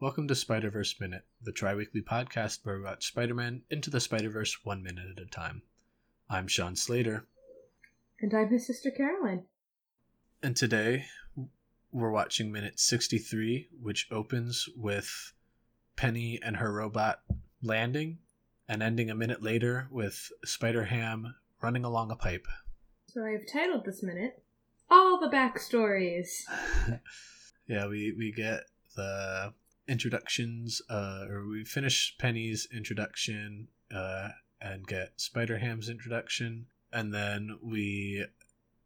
Welcome 0.00 0.28
to 0.28 0.34
Spider 0.34 0.70
Verse 0.70 0.98
Minute, 0.98 1.24
the 1.42 1.52
tri 1.52 1.74
weekly 1.74 2.00
podcast 2.00 2.60
where 2.64 2.78
we 2.78 2.84
watch 2.84 3.06
Spider 3.08 3.34
Man 3.34 3.62
into 3.70 3.90
the 3.90 4.00
Spider 4.00 4.30
Verse 4.30 4.64
one 4.64 4.82
minute 4.82 5.06
at 5.16 5.22
a 5.22 5.26
time. 5.26 5.62
I'm 6.28 6.46
Sean 6.48 6.74
Slater, 6.76 7.26
And 8.20 8.32
I'm 8.34 8.48
his 8.48 8.66
sister 8.66 8.90
Caroline. 8.90 9.44
and 10.42 10.56
today 10.56 11.04
we're 11.92 12.10
watching 12.10 12.50
minute 12.52 12.78
63, 12.78 13.68
which 13.82 14.06
opens 14.10 14.68
with 14.76 15.32
Penny 15.96 16.40
and 16.42 16.56
her 16.56 16.72
robot 16.72 17.20
landing 17.62 18.18
and 18.68 18.82
ending 18.82 19.10
a 19.10 19.14
minute 19.14 19.42
later 19.42 19.88
with 19.90 20.30
Spider 20.44 20.84
Ham 20.84 21.34
running 21.60 21.84
along 21.84 22.10
a 22.10 22.16
pipe. 22.16 22.46
So 23.08 23.24
I've 23.24 23.46
titled 23.52 23.84
this 23.84 24.02
minute 24.02 24.42
All 24.88 25.18
the 25.20 25.28
Backstories. 25.28 26.44
yeah, 27.66 27.86
we, 27.88 28.14
we 28.16 28.32
get 28.32 28.60
the 28.94 29.52
introductions, 29.90 30.80
uh, 30.88 31.26
or 31.28 31.46
we 31.48 31.64
finish 31.64 32.14
Penny's 32.18 32.68
introduction 32.72 33.68
uh, 33.94 34.28
and 34.62 34.86
get 34.86 35.20
Spider 35.20 35.58
Ham's 35.58 35.88
introduction, 35.88 36.66
and 36.92 37.12
then 37.12 37.58
we, 37.60 38.24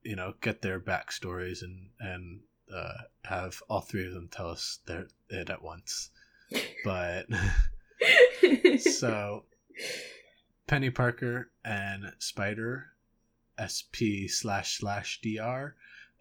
you 0.03 0.17
know, 0.17 0.35
get 0.41 0.63
their 0.63 0.81
backstories 0.81 1.63
and 1.63 1.91
and 2.01 2.41
uh, 2.75 3.03
have 3.25 3.63
all 3.69 3.83
three 3.83 4.07
of 4.07 4.15
them 4.15 4.29
tell 4.33 4.49
us 4.49 4.79
their 4.87 5.07
it 5.29 5.51
at 5.51 5.63
once. 5.63 6.11
But 6.85 7.27
so 8.81 9.45
Penny 10.67 10.91
Parker 10.91 11.51
and 11.65 12.13
Spider 12.19 12.87
SP 13.61 14.27
slash 14.27 14.79
slash 14.79 15.21
DR 15.23 15.75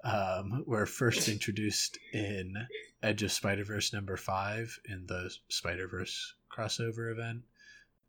um, 0.04 0.64
were 0.66 0.86
first 0.86 1.30
introduced 1.30 1.98
in 2.12 2.56
Edge 3.02 3.24
of 3.24 3.32
Spider 3.32 3.64
Verse 3.64 3.94
number 3.94 4.18
five 4.18 4.80
in 4.86 5.06
the 5.08 5.34
Spider 5.50 5.88
Verse 5.88 6.34
crossover 6.52 7.12
event, 7.12 7.44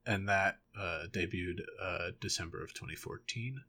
and 0.06 0.28
that 0.28 0.58
uh, 0.78 1.04
debuted 1.10 1.60
uh, 1.80 2.10
December 2.20 2.62
of 2.62 2.74
2014. 2.74 3.60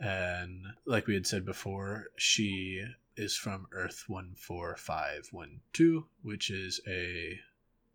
And 0.00 0.66
like 0.86 1.06
we 1.06 1.14
had 1.14 1.26
said 1.26 1.44
before, 1.44 2.06
she 2.16 2.84
is 3.16 3.36
from 3.36 3.66
Earth 3.72 4.04
14512, 4.08 6.04
which 6.22 6.50
is 6.50 6.80
a 6.86 7.38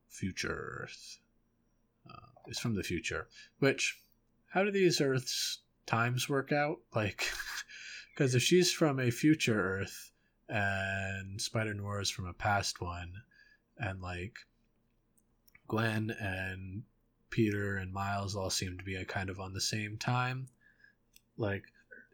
future 0.07 0.81
Earth. 0.83 1.19
Uh, 2.09 2.15
is 2.47 2.59
from 2.59 2.75
the 2.75 2.83
future. 2.83 3.27
Which, 3.59 4.01
how 4.47 4.63
do 4.63 4.71
these 4.71 5.01
Earths 5.01 5.59
times 5.85 6.27
work 6.27 6.51
out? 6.51 6.79
Like, 6.95 7.27
because 8.19 8.35
if 8.35 8.43
she's 8.43 8.69
from 8.69 8.99
a 8.99 9.09
future 9.09 9.79
Earth 9.79 10.11
and 10.49 11.39
Spider 11.39 11.73
Noir 11.73 12.01
is 12.01 12.09
from 12.09 12.27
a 12.27 12.33
past 12.33 12.81
one, 12.81 13.13
and 13.77 14.01
like 14.01 14.39
Gwen 15.69 16.13
and 16.19 16.83
Peter 17.29 17.77
and 17.77 17.93
Miles 17.93 18.35
all 18.35 18.49
seem 18.49 18.77
to 18.77 18.83
be 18.83 19.01
kind 19.05 19.29
of 19.29 19.39
on 19.39 19.53
the 19.53 19.61
same 19.61 19.95
time, 19.95 20.47
like, 21.37 21.63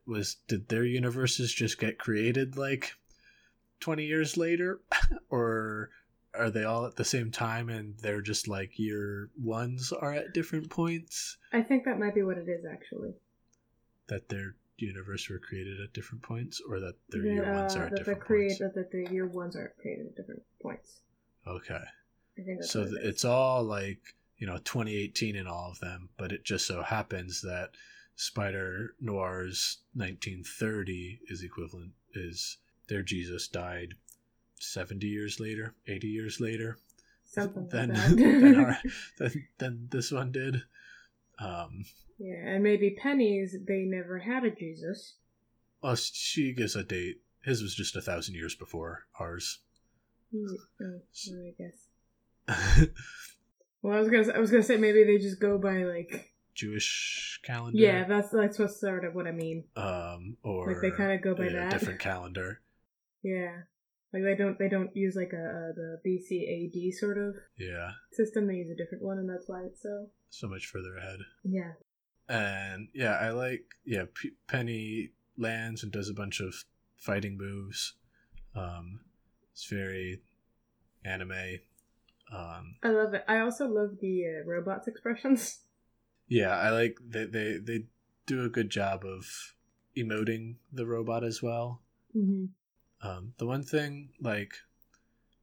was 0.06 0.38
did 0.48 0.70
their 0.70 0.86
universes 0.86 1.52
just 1.52 1.80
get 1.80 1.98
created 1.98 2.56
like 2.56 2.94
20 3.80 4.06
years 4.06 4.38
later 4.38 4.82
or 5.32 5.90
are 6.36 6.52
they 6.52 6.66
all 6.66 6.86
at 6.86 6.98
the 6.98 7.04
same 7.04 7.32
time 7.32 7.68
and 7.70 7.98
they're 7.98 8.22
just 8.22 8.48
like 8.48 8.78
year 8.78 9.32
ones 9.42 9.92
are 9.92 10.14
at 10.14 10.36
different 10.36 10.70
points 10.70 11.38
I 11.52 11.64
think 11.64 11.86
that 11.86 11.98
might 11.98 12.14
be 12.14 12.22
what 12.22 12.38
it 12.38 12.48
is, 12.48 12.64
actually. 12.72 13.16
that 14.06 14.30
their 14.30 14.54
universe 14.78 15.30
were 15.30 15.40
created 15.40 15.80
at 15.80 15.94
different 15.94 16.24
points 16.24 16.62
or 16.68 16.80
that 16.80 16.96
their 17.10 17.26
year 17.26 17.54
ones 17.54 17.76
are 17.76 17.86
at 17.86 17.96
different 17.96 18.20
create 18.22 18.60
points? 18.60 18.76
that 18.76 18.92
the 18.92 19.08
year 19.12 19.28
ones 19.28 19.56
are 19.56 19.74
created 19.82 20.08
at 20.08 20.16
different 20.16 20.44
points. 20.62 21.02
okay. 21.48 21.84
I 22.38 22.42
think 22.42 22.64
so 22.64 22.82
it 22.82 22.92
it's 23.02 23.24
all 23.24 23.64
like 23.64 24.00
you 24.38 24.46
know 24.46 24.58
2018 24.58 25.38
in 25.38 25.48
all 25.48 25.72
of 25.72 25.80
them 25.80 26.10
but 26.18 26.34
it 26.34 26.44
just 26.44 26.66
so 26.66 26.82
happens 26.82 27.42
that 27.42 27.72
spider 28.18 28.96
noir's 29.00 29.78
1930 29.94 31.22
is 31.30 31.44
equivalent 31.44 31.94
is 32.14 32.58
their 32.90 33.02
jesus 33.02 33.48
died 33.48 33.94
70 34.60 35.08
years 35.08 35.40
later 35.40 35.76
80 35.88 36.08
years 36.08 36.40
later. 36.40 36.78
Something 37.24 37.68
than 37.70 37.90
like 37.90 37.98
that. 37.98 38.16
than, 38.18 38.56
our, 38.56 38.78
than, 39.18 39.48
than 39.58 39.88
this 39.92 40.12
one 40.12 40.32
did. 40.32 40.62
Um 41.40 41.86
yeah, 42.18 42.48
and 42.54 42.64
maybe 42.64 42.96
Penny's 43.02 43.56
they 43.68 43.84
never 43.86 44.20
had 44.20 44.44
a 44.44 44.52
Jesus. 44.52 45.16
well 45.82 45.96
she 45.96 46.54
gives 46.54 46.76
a 46.76 46.84
date 46.84 47.22
his 47.44 47.62
was 47.62 47.76
just 47.76 47.96
a 47.96 48.02
thousand 48.02 48.36
years 48.36 48.56
before 48.56 49.06
ours 49.20 49.60
Hmm, 50.34 50.56
Oh, 50.82 51.00
I 51.48 51.54
guess. 51.58 52.88
Well, 53.82 53.96
I 53.96 54.00
was 54.00 54.10
gonna 54.10 54.34
I 54.34 54.40
was 54.40 54.50
gonna 54.52 54.64
say 54.64 54.78
maybe 54.78 55.04
they 55.04 55.18
just 55.18 55.40
go 55.40 55.58
by 55.58 55.84
like 55.84 56.32
jewish 56.56 57.40
calendar 57.44 57.78
yeah, 57.78 58.06
that's 58.06 58.30
that's 58.30 58.58
what's 58.58 58.80
sort 58.80 59.04
of 59.06 59.14
what 59.14 59.28
I 59.28 59.32
mean. 59.32 59.66
um 59.76 60.38
or 60.42 60.72
Like 60.72 60.82
they 60.82 60.92
kind 60.92 61.12
of 61.12 61.22
go 61.22 61.36
by 61.36 61.46
yeah, 61.46 61.52
that. 61.70 61.72
different 61.72 62.00
calendar 62.00 62.62
Yeah, 63.24 63.62
like 64.14 64.24
they 64.24 64.36
don't 64.36 64.58
they 64.58 64.70
don't 64.70 64.96
use 64.96 65.16
like 65.16 65.34
a, 65.34 65.36
a 65.36 65.74
the 65.74 66.00
BCAD 66.06 66.94
sort 66.94 67.18
of 67.18 67.36
yeah 67.58 67.92
system. 68.12 68.48
They 68.48 68.56
use 68.56 68.70
a 68.72 68.76
different 68.76 69.04
one, 69.04 69.18
and 69.20 69.30
that's 69.30 69.48
why 69.50 69.64
it's 69.66 69.82
so. 69.82 70.08
so 70.30 70.48
much 70.48 70.68
further 70.68 70.96
ahead. 70.96 71.20
Yeah, 71.44 71.72
And 72.28 72.88
yeah, 72.94 73.14
I 73.14 73.30
like 73.32 73.66
yeah. 73.86 74.06
P- 74.14 74.34
Penny 74.48 75.12
lands 75.38 75.84
and 75.84 75.92
does 75.92 76.10
a 76.10 76.14
bunch 76.14 76.40
of 76.40 76.66
fighting 76.98 77.38
moves. 77.38 77.94
Um, 78.56 79.02
it's 79.54 79.66
very 79.66 80.22
anime. 81.04 81.60
Um, 82.34 82.76
I 82.84 82.90
love 82.90 83.14
it. 83.14 83.24
I 83.28 83.40
also 83.40 83.68
love 83.68 83.98
the 84.02 84.26
uh, 84.26 84.50
robots 84.50 84.88
expressions. 84.88 85.60
yeah, 86.28 86.58
I 86.58 86.72
like 86.72 86.98
they 87.08 87.26
they 87.26 87.58
they 87.58 87.86
do 88.26 88.44
a 88.44 88.50
good 88.50 88.70
job 88.70 89.06
of 89.06 89.28
emoting 89.96 90.56
the 90.74 90.86
robot 90.86 91.24
as 91.24 91.44
well. 91.44 91.82
Mm-hmm. 92.16 92.46
Um, 93.08 93.34
the 93.38 93.46
one 93.46 93.62
thing 93.62 94.10
like 94.20 94.54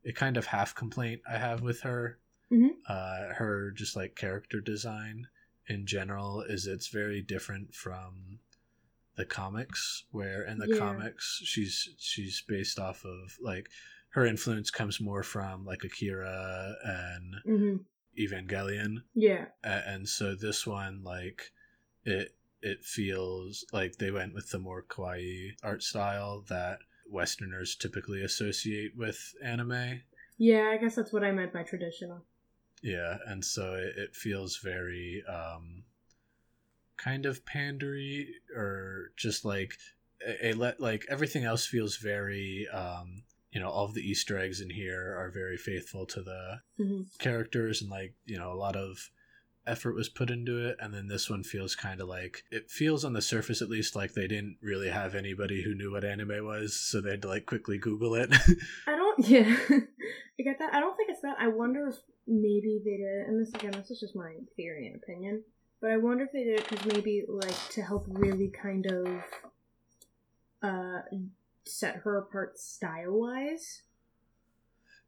a 0.05 0.13
kind 0.13 0.37
of 0.37 0.47
half 0.47 0.75
complaint 0.75 1.21
I 1.31 1.37
have 1.39 1.61
with 1.63 1.83
her, 1.83 2.19
Mhm. 2.51 2.71
uh, 2.89 3.35
her 3.35 3.71
just 3.71 3.95
like 3.95 4.17
character 4.17 4.61
design 4.61 5.29
in 5.69 5.87
general 5.87 6.43
is 6.43 6.67
it's 6.67 6.89
very 6.89 7.23
different 7.23 7.75
from 7.75 8.39
the 9.17 9.25
comics 9.25 10.05
where 10.11 10.43
in 10.43 10.59
the 10.59 10.69
Yeah. 10.69 10.79
comics 10.79 11.41
she's 11.45 11.89
she's 11.99 12.43
based 12.49 12.79
off 12.79 13.05
of 13.05 13.37
like 13.41 13.69
her 14.11 14.25
influence 14.27 14.71
comes 14.71 15.01
more 15.01 15.23
from 15.23 15.65
like 15.65 15.85
Akira 15.85 16.75
and 16.85 17.35
Mm-hmm. 17.47 17.77
Evangelion 18.19 18.97
Yeah, 19.15 19.47
and 19.63 20.09
so 20.09 20.35
this 20.35 20.67
one 20.67 21.03
like 21.03 21.53
it 22.05 22.35
it 22.61 22.85
feels 22.85 23.65
like 23.73 23.97
they 23.97 24.11
went 24.11 24.35
with 24.35 24.51
the 24.51 24.59
more 24.59 24.83
kawaii 24.83 25.51
art 25.63 25.83
style 25.83 26.45
that 26.49 26.79
westerners 27.11 27.75
typically 27.77 28.23
associate 28.23 28.93
with 28.97 29.35
anime 29.43 30.03
yeah. 30.39 30.71
I 30.73 30.77
guess 30.79 30.97
that's 30.97 31.13
what 31.13 31.23
I 31.23 31.31
meant 31.31 31.53
by 31.53 31.63
traditional. 31.63 32.25
Yeah 32.83 33.19
and 33.27 33.45
so 33.45 33.75
it, 33.75 33.95
it 33.97 34.15
feels 34.17 34.59
very 34.59 35.23
um 35.29 35.85
kind 36.97 37.27
of 37.27 37.45
pandery 37.45 38.27
or 38.57 39.11
just 39.17 39.45
like 39.45 39.77
a, 40.27 40.49
a 40.49 40.53
let 40.55 40.81
like 40.81 41.05
everything 41.09 41.45
else 41.45 41.67
feels 41.67 41.97
very 41.97 42.67
um 42.73 43.23
you 43.51 43.61
know 43.61 43.69
all 43.69 43.85
of 43.85 43.95
the 43.95 44.01
easter 44.09 44.39
eggs 44.39 44.61
in 44.61 44.71
here 44.71 45.17
are 45.19 45.31
very 45.31 45.57
faithful 45.57 46.07
to 46.07 46.23
the 46.23 46.61
Mm-hmm. 46.81 47.03
characters 47.19 47.81
and 47.83 47.91
like 47.91 48.15
you 48.25 48.37
know 48.39 48.53
a 48.53 48.55
lot 48.55 48.75
of 48.77 49.11
effort 49.67 49.95
was 49.95 50.09
put 50.09 50.31
into 50.31 50.59
it 50.67 50.77
and 50.81 50.93
then 50.93 51.07
this 51.07 51.31
one 51.31 51.45
feels 51.45 51.77
kind 51.77 52.01
of 52.01 52.09
like 52.09 52.43
it 52.51 52.69
feels 52.69 53.05
on 53.05 53.13
the 53.13 53.23
surface 53.23 53.63
at 53.63 53.69
least 53.69 53.95
like 53.95 54.15
they 54.15 54.27
didn't 54.27 54.57
really 54.61 54.89
have 54.89 55.15
anybody 55.15 55.63
who 55.63 55.75
knew 55.75 55.93
what 55.93 56.03
anime 56.05 56.45
was 56.45 56.75
so 56.75 57.01
they 57.01 57.11
had 57.11 57.23
to 57.23 57.29
like 57.29 57.47
quickly 57.47 57.79
google 57.79 58.15
it 58.17 58.35
I 58.87 58.97
don't. 58.97 59.13
Yeah, 59.29 59.55
I 59.71 60.43
get 60.43 60.59
that. 60.59 60.73
I 60.75 60.81
don't 60.81 60.97
think 60.97 61.02
that. 61.23 61.37
I 61.41 61.49
wonder 61.49 61.89
if 61.89 61.97
maybe 62.27 62.81
they 62.85 62.97
did 62.99 63.27
and 63.27 63.41
this 63.41 63.53
again, 63.55 63.73
this 63.73 63.91
is 63.91 64.01
just 64.01 64.15
my 64.17 64.35
theory 64.57 64.87
and 64.87 64.97
opinion. 64.97 65.43
But 65.81 65.91
I 65.91 65.97
wonder 65.97 66.25
if 66.25 66.33
they 66.33 66.45
did 66.45 66.61
it 66.61 66.69
because 66.69 66.87
maybe 66.87 67.25
like 67.29 67.69
to 67.71 67.83
help 67.83 68.05
really 68.09 68.49
kind 68.49 68.87
of 68.87 69.09
uh 70.63 71.01
set 71.65 71.97
her 71.97 72.19
apart 72.19 72.59
style 72.59 73.13
wise. 73.13 73.83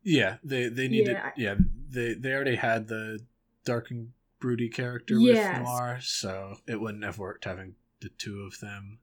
yeah 0.02 0.36
they 0.44 0.68
they 0.68 0.88
needed 0.88 1.16
Yeah, 1.16 1.30
yeah 1.36 1.54
they 1.90 2.14
they 2.14 2.32
already 2.32 2.56
had 2.56 2.88
the 2.88 3.20
dark 3.64 3.90
and 3.90 4.12
broody 4.40 4.68
character 4.68 5.18
Yes. 5.20 5.54
with 5.54 5.62
noir 5.62 5.98
so 6.02 6.56
it 6.66 6.80
wouldn't 6.80 7.04
have 7.04 7.18
worked 7.18 7.44
having 7.44 7.74
the 8.00 8.08
two 8.10 8.40
of 8.42 8.58
them 8.60 8.98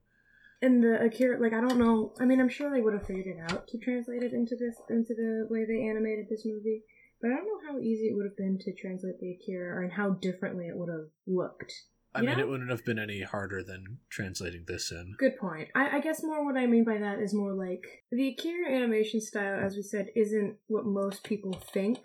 And 0.62 0.84
the 0.84 1.02
Akira, 1.02 1.40
like 1.42 1.54
I 1.54 1.62
don't 1.62 1.80
know. 1.80 2.14
I 2.20 2.26
mean, 2.26 2.40
I'm 2.40 2.50
sure 2.50 2.70
they 2.70 2.82
would 2.82 2.94
have 2.94 3.08
figured 3.08 3.26
it 3.36 3.40
out 3.52 3.68
to 3.70 3.80
translate 3.80 4.22
it 4.22 4.32
into 4.34 4.56
this 4.56 4.76
into 4.90 5.16
the 5.16 5.48
way 5.50 5.66
they 5.66 5.88
animated 5.90 6.28
this 6.30 6.46
movie. 6.46 6.84
But 7.22 7.32
I 7.32 7.36
don't 7.36 7.46
know 7.46 7.72
how 7.74 7.80
easy 7.80 8.08
it 8.08 8.16
would 8.16 8.26
have 8.26 8.38
been 8.38 8.58
to 8.60 8.74
translate 8.74 9.20
the 9.20 9.32
Akira, 9.34 9.76
or 9.78 9.84
and 9.84 9.94
how 9.94 10.12
differently 10.12 10.68
it 10.68 10.76
would 10.76 10.90
have 10.90 11.10
looked. 11.28 11.72
i 12.16 12.22
mean 12.22 12.36
know? 12.36 12.40
it 12.44 12.48
wouldn't 12.50 12.70
have 12.72 12.84
been 12.84 13.00
any 13.00 13.22
harder 13.22 13.62
than 13.64 14.00
translating 14.10 14.64
this 14.68 14.92
in 14.92 15.16
Good 15.20 15.38
point. 15.38 15.70
I, 15.76 15.98
I 15.98 16.00
guess 16.02 16.24
more 16.24 16.44
what 16.44 16.58
I 16.58 16.66
mean 16.66 16.84
by 16.84 16.98
that 16.98 17.20
is 17.20 17.34
more 17.34 17.54
like 17.54 17.84
the 18.12 18.30
Akira 18.30 18.70
animation 18.76 19.22
style, 19.22 19.60
as 19.64 19.76
we 19.76 19.84
said, 19.84 20.08
isn't 20.16 20.56
what 20.68 20.86
most 20.86 21.24
people 21.24 21.54
think 21.54 22.00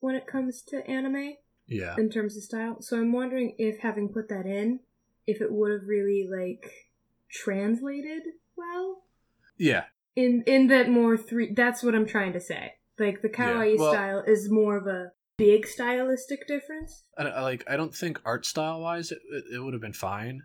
when 0.00 0.14
it 0.14 0.26
comes 0.26 0.62
to 0.68 0.86
anime 0.88 1.34
Yeah. 1.66 1.96
in 1.98 2.08
terms 2.10 2.36
of 2.36 2.42
style. 2.44 2.76
So 2.80 2.96
I'm 2.98 3.12
wondering 3.12 3.54
if 3.58 3.80
having 3.80 4.08
put 4.08 4.28
that 4.28 4.46
in, 4.46 4.80
if 5.26 5.40
it 5.40 5.52
would 5.52 5.72
have 5.72 5.86
really 5.88 6.28
like 6.30 6.70
translated 7.30 8.22
well 8.56 9.02
Yeah. 9.58 9.84
in 10.16 10.42
in 10.46 10.66
that 10.68 10.88
more 10.88 11.16
three. 11.16 11.52
That's 11.52 11.82
what 11.82 11.94
I'm 11.94 12.06
trying 12.06 12.32
to 12.34 12.40
say. 12.40 12.74
Like 13.06 13.22
the 13.22 13.28
kawaii 13.28 13.78
well- 13.78 13.92
style 13.92 14.20
is 14.26 14.50
more 14.50 14.76
of 14.76 14.86
a 14.86 15.12
big 15.38 15.66
stylistic 15.66 16.46
difference. 16.46 17.04
I, 17.18 17.24
I 17.24 17.40
like 17.42 17.64
I 17.68 17.76
don't 17.76 17.94
think 17.94 18.20
art 18.24 18.46
style 18.46 18.80
wise 18.80 19.10
it, 19.12 19.18
it, 19.30 19.44
it 19.54 19.58
would 19.58 19.72
have 19.74 19.82
been 19.82 19.92
fine, 19.92 20.42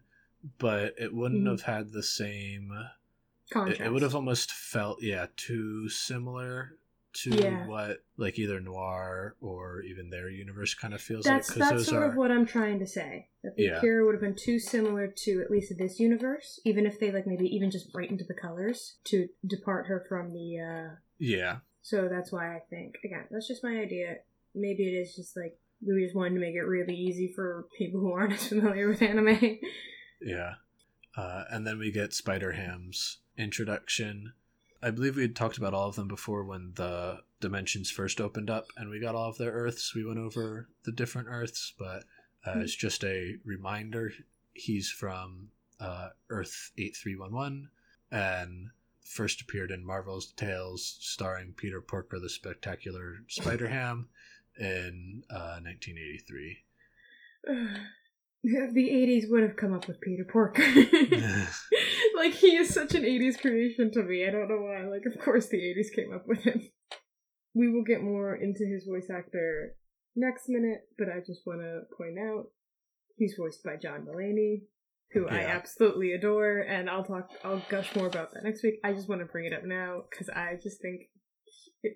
but 0.58 0.96
it 0.98 1.14
wouldn't 1.14 1.44
Mhm. 1.44 1.52
have 1.52 1.62
had 1.62 1.92
the 1.92 2.04
same 2.04 2.72
it, 2.72 3.54
Contrast. 3.54 3.82
it 3.82 3.92
would 3.92 4.02
have 4.02 4.16
almost 4.16 4.52
felt 4.52 5.02
yeah 5.02 5.28
too 5.36 5.88
similar 5.90 6.78
to 7.14 7.30
Yeah. 7.32 7.66
what 7.68 8.04
like 8.18 8.38
either 8.38 8.60
noir 8.60 9.36
or 9.42 9.82
even 9.82 10.10
their 10.10 10.30
universe 10.30 10.74
kind 10.76 10.94
of 10.94 11.02
feels 11.02 11.26
That's 11.26 11.50
like 11.50 11.56
because 11.56 11.70
that's 11.70 11.80
those 11.82 11.88
sort 11.88 12.04
are 12.04 12.10
of 12.12 12.16
what 12.16 12.32
I'm 12.32 12.46
trying 12.46 12.80
to 12.80 12.86
say. 12.88 13.30
That 13.44 13.56
the 13.56 13.64
Yeah. 13.64 13.78
Akira 13.78 14.06
would 14.06 14.14
have 14.16 14.22
been 14.22 14.36
too 14.36 14.60
similar 14.60 15.08
to 15.08 15.42
at 15.42 15.50
least 15.50 15.74
this 15.78 16.00
universe, 16.00 16.60
even 16.66 16.86
if 16.86 17.00
they 17.00 17.12
like 17.12 17.26
maybe 17.26 17.46
even 17.48 17.72
just 17.72 17.92
brightened 17.92 18.22
the 18.28 18.34
colors 18.36 18.98
to 19.06 19.30
depart 19.46 19.88
her 19.88 20.06
from 20.08 20.32
the. 20.34 20.60
uh 20.60 20.96
yeah 21.20 21.60
So 21.90 22.10
that's 22.10 22.32
why 22.34 22.54
I 22.56 22.60
think 22.70 22.96
again 23.06 23.26
that's 23.32 23.48
just 23.48 23.64
my 23.64 23.78
idea. 23.80 24.18
Maybe 24.54 24.84
it 24.84 24.98
is 25.00 25.16
just 25.16 25.38
like 25.38 25.56
we 25.86 26.04
just 26.04 26.16
wanted 26.16 26.34
to 26.36 26.40
make 26.42 26.56
it 26.56 26.62
really 26.62 26.96
easy 26.96 27.32
for 27.36 27.66
people 27.78 28.00
who 28.02 28.12
aren't 28.12 28.34
as 28.40 28.48
familiar 28.48 28.88
with 28.90 29.02
anime. 29.02 29.60
yeah 30.22 30.56
uh, 31.16 31.44
and 31.50 31.66
then 31.66 31.78
we 31.80 31.92
get 31.92 32.14
Spider 32.14 32.52
Ham's 32.54 33.20
introduction. 33.38 34.34
I 34.84 34.92
believe 34.92 35.16
we 35.16 35.22
had 35.24 35.36
talked 35.36 35.58
about 35.58 35.74
all 35.74 35.88
of 35.90 35.96
them 35.96 36.08
before 36.08 36.44
when 36.44 36.74
the 36.76 37.20
dimensions 37.40 37.90
first 37.90 38.20
opened 38.22 38.50
up 38.50 38.66
and 38.76 38.90
we 38.90 39.00
got 39.00 39.16
all 39.16 39.30
of 39.30 39.38
their 39.38 39.52
Earths. 39.52 39.96
We 39.96 40.06
went 40.06 40.20
over 40.20 40.68
the 40.84 40.92
different 40.92 41.28
Earths, 41.32 41.74
but 41.80 42.04
uh, 42.46 42.56
Mhm. 42.56 42.64
it's 42.64 42.76
just 42.76 43.04
a 43.04 43.38
reminder. 43.46 44.12
He's 44.54 44.90
from 44.92 45.50
uh, 45.80 46.10
Earth 46.30 46.72
8311 46.78 47.70
and 48.12 48.70
first 49.08 49.42
appeared 49.42 49.72
in 49.72 49.86
Marvel's 49.86 50.34
Tails 50.34 50.98
starring 51.00 51.54
Peter 51.56 51.82
Porker, 51.82 52.20
the 52.20 52.30
Spectacular 52.30 53.16
Spider 53.28 53.68
Ham 53.68 54.10
in 54.60 55.24
uh, 55.30 55.60
1983. 55.64 56.58
the 58.74 58.90
80s 58.90 59.30
would 59.30 59.44
have 59.44 59.56
come 59.56 59.74
up 59.74 59.88
with 59.88 60.02
Peter 60.02 60.26
Porker. 60.30 60.64
like 62.16 62.34
he 62.34 62.56
is 62.56 62.74
such 62.74 62.96
an 62.96 63.04
80s 63.04 63.40
creation 63.40 63.92
to 63.92 64.04
me. 64.04 64.26
I 64.28 64.32
don't 64.32 64.50
know 64.50 64.62
why. 64.62 64.84
Like 64.88 65.06
of 65.06 65.20
course 65.24 65.48
the 65.48 65.58
80s 65.58 65.96
came 65.96 66.14
up 66.14 66.28
with 66.28 66.40
him. 66.40 66.70
We 67.54 67.70
will 67.70 67.84
get 67.84 68.04
more 68.04 68.36
into 68.36 68.66
his 68.66 68.86
voice 68.88 69.10
actor 69.10 69.76
next 70.16 70.44
minute, 70.48 70.82
but 70.98 71.08
I 71.10 71.20
just 71.26 71.42
want 71.46 71.62
to 71.62 71.82
point 71.98 72.18
out 72.20 72.48
he's 73.18 73.36
voiced 73.38 73.64
by 73.64 73.78
John 73.82 74.06
Mulaney, 74.06 74.64
who 75.14 75.28
I 75.28 75.40
absolutely 75.40 76.12
adore, 76.12 76.60
and 76.60 76.90
I'll 76.90 77.04
talk 77.04 77.30
I'll 77.44 77.64
gush 77.70 77.96
more 77.96 78.08
about 78.08 78.34
that 78.34 78.44
next 78.44 78.64
week. 78.64 78.80
I 78.84 78.94
just 78.94 79.10
want 79.10 79.22
to 79.22 79.26
bring 79.26 79.46
it 79.46 79.54
up 79.54 79.64
now 79.64 80.04
cuz 80.12 80.30
I 80.30 80.58
just 80.62 80.82
think 80.82 81.10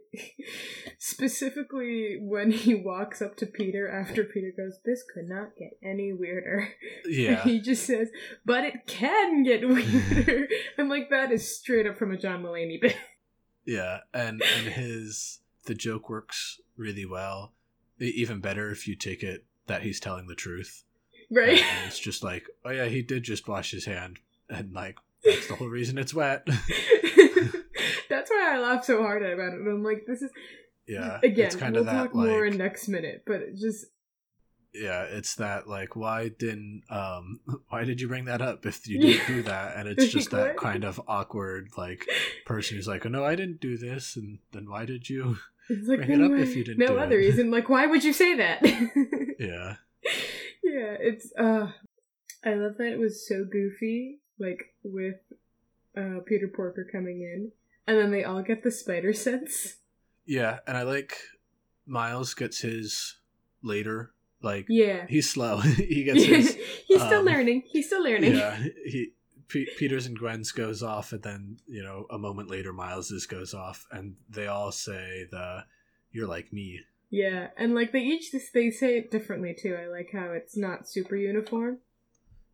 specifically 0.98 2.18
when 2.22 2.52
he 2.52 2.76
walks 2.76 3.22
up 3.22 3.36
to 3.38 3.46
Peter 3.46 3.90
after 3.90 4.24
Peter 4.24 4.52
goes, 4.56 4.80
"This 4.86 5.04
could 5.14 5.28
not 5.28 5.56
get 5.58 5.78
any 5.84 6.14
weirder." 6.14 6.70
Yeah. 7.06 7.44
he 7.44 7.60
just 7.60 7.86
says, 7.86 8.10
"But 8.46 8.64
it 8.64 8.88
can 8.88 9.44
get 9.44 9.68
weirder." 9.68 10.48
I'm 10.78 10.90
like, 10.90 11.10
that 11.10 11.32
is 11.32 11.58
straight 11.58 11.88
up 11.88 11.98
from 11.98 12.12
a 12.12 12.18
John 12.18 12.44
Mulaney 12.44 12.80
bit. 12.80 12.96
Yeah, 13.66 14.00
and 14.14 14.42
and 14.42 14.68
his 14.68 15.40
the 15.66 15.76
joke 15.76 16.10
works 16.10 16.60
really 16.78 17.06
well. 17.06 17.54
Even 18.00 18.40
better 18.40 18.72
if 18.72 18.88
you 18.88 18.96
take 18.96 19.22
it 19.22 19.46
that 19.68 19.84
he's 19.84 20.00
telling 20.00 20.28
the 20.28 20.36
truth. 20.36 20.84
Right? 21.32 21.58
And 21.60 21.88
it's 21.88 22.00
just 22.00 22.24
like, 22.24 22.48
oh 22.66 22.72
yeah, 22.72 22.86
he 22.86 23.02
did 23.02 23.24
just 23.24 23.48
wash 23.48 23.72
his 23.72 23.86
hand, 23.86 24.20
and 24.50 24.74
like 24.74 24.98
that's 25.24 25.48
the 25.48 25.56
whole 25.56 25.70
reason 25.70 25.98
it's 25.98 26.14
wet. 26.14 26.48
That's 28.10 28.30
why 28.30 28.52
I 28.54 28.60
laugh 28.60 28.84
so 28.84 29.02
hard 29.02 29.24
about 29.24 29.54
it. 29.54 29.62
I'm 29.62 29.84
like, 29.84 30.06
this 30.06 30.22
is 30.22 30.32
yeah, 30.88 31.20
again. 31.24 31.46
it's 31.46 31.56
kind 31.56 31.74
we'll 31.74 31.82
of 31.82 31.86
that 31.88 31.94
talk 31.94 32.16
more 32.16 32.46
in 32.46 32.58
next 32.58 32.88
minute, 32.88 33.24
but 33.26 33.42
it 33.42 33.56
just 33.56 33.86
yeah, 34.74 35.04
it's 35.04 35.36
that 35.36 35.68
like, 35.68 35.96
why 35.96 36.30
didn't 36.30 36.84
um, 36.90 37.40
why 37.70 37.84
did 37.84 38.02
you 38.02 38.08
bring 38.08 38.26
that 38.26 38.42
up 38.42 38.66
if 38.66 38.88
you 38.88 39.00
didn't 39.00 39.28
do 39.28 39.44
that? 39.44 39.78
And 39.78 39.88
it's 39.88 40.08
just 40.08 40.32
that 40.32 40.58
kind 40.58 40.84
of 40.84 41.02
awkward 41.08 41.70
like 41.78 42.08
person 42.46 42.78
who's 42.78 42.88
like, 42.88 43.06
oh 43.06 43.10
no, 43.10 43.24
I 43.24 43.36
didn't 43.36 43.62
do 43.62 43.78
this, 43.78 44.16
and 44.16 44.40
then 44.52 44.70
why 44.70 44.86
did 44.86 45.10
you? 45.10 45.38
it's 45.70 45.88
like 45.88 46.00
Bring 46.00 46.22
it 46.22 46.22
up 46.22 46.32
if 46.40 46.56
you 46.56 46.64
didn't 46.64 46.86
no 46.86 46.98
other 46.98 47.16
it. 47.16 47.26
reason. 47.26 47.52
Like, 47.52 47.70
why 47.70 47.86
would 47.86 48.04
you 48.04 48.14
say 48.14 48.36
that? 48.36 48.62
Yeah, 49.40 49.76
yeah, 50.64 50.96
it's 51.00 51.32
uh 51.38 51.72
I 52.44 52.54
love 52.56 52.78
that 52.78 52.92
it 52.94 53.00
was 53.00 53.28
so 53.28 53.46
goofy, 53.46 54.20
like 54.40 54.74
with 54.84 55.16
uh 55.98 56.20
Peter 56.26 56.48
Porker 56.48 56.88
coming 56.92 57.22
in, 57.22 57.52
and 57.88 57.98
then 57.98 58.12
they 58.12 58.24
all 58.24 58.42
get 58.42 58.64
the 58.64 58.72
spider 58.72 59.14
sense. 59.28 59.78
yeah, 60.26 60.60
and 60.68 60.78
I 60.78 60.84
like 60.84 61.18
Miles 61.86 62.34
gets 62.34 62.60
his 62.62 63.18
later. 63.64 64.12
Like 64.44 64.66
Yeah. 64.70 65.06
he's 65.08 65.30
slow. 65.30 65.58
he 65.60 66.04
gets 66.06 66.24
his 66.24 66.56
He's 66.88 67.02
still 67.02 67.20
um, 67.20 67.26
learning. 67.26 67.64
He's 67.68 67.86
still 67.88 68.04
learning. 68.04 68.36
yeah. 68.36 68.58
He 68.86 69.12
P- 69.48 69.70
Peters 69.78 70.06
and 70.08 70.18
Gwen's 70.18 70.52
goes 70.52 70.82
off, 70.82 71.12
and 71.14 71.22
then 71.22 71.58
you 71.68 71.84
know 71.84 72.06
a 72.10 72.18
moment 72.18 72.50
later 72.50 72.72
Miles's 72.74 73.26
goes 73.28 73.54
off, 73.54 73.86
and 73.92 74.16
they 74.30 74.48
all 74.48 74.72
say 74.72 75.28
the 75.30 75.66
"You're 76.12 76.28
like 76.28 76.52
me." 76.54 76.80
Yeah, 77.12 77.50
and 77.58 77.76
like 77.76 77.92
they 77.92 78.00
each 78.00 78.32
they 78.54 78.72
say 78.72 78.98
it 78.98 79.12
differently 79.12 79.54
too. 79.54 79.76
I 79.76 79.88
like 79.88 80.10
how 80.14 80.32
it's 80.32 80.56
not 80.58 80.88
super 80.90 81.16
uniform. 81.16 81.80